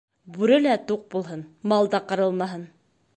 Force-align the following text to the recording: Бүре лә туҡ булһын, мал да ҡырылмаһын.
Бүре 0.37 0.57
лә 0.61 0.77
туҡ 0.91 1.03
булһын, 1.15 1.45
мал 1.73 1.91
да 1.97 2.01
ҡырылмаһын. 2.13 2.69